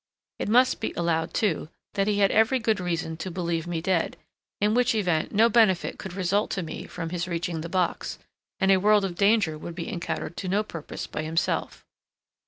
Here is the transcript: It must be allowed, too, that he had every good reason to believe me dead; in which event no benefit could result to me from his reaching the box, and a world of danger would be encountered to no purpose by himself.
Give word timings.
It 0.39 0.49
must 0.49 0.79
be 0.79 0.93
allowed, 0.93 1.31
too, 1.31 1.69
that 1.93 2.07
he 2.07 2.17
had 2.17 2.31
every 2.31 2.57
good 2.57 2.79
reason 2.79 3.17
to 3.17 3.29
believe 3.29 3.67
me 3.67 3.81
dead; 3.81 4.17
in 4.59 4.73
which 4.73 4.95
event 4.95 5.31
no 5.31 5.47
benefit 5.47 5.99
could 5.99 6.13
result 6.13 6.49
to 6.51 6.63
me 6.63 6.85
from 6.87 7.11
his 7.11 7.27
reaching 7.27 7.61
the 7.61 7.69
box, 7.69 8.17
and 8.59 8.71
a 8.71 8.77
world 8.77 9.05
of 9.05 9.13
danger 9.13 9.59
would 9.59 9.75
be 9.75 9.87
encountered 9.87 10.35
to 10.37 10.49
no 10.49 10.63
purpose 10.63 11.05
by 11.05 11.21
himself. 11.21 11.85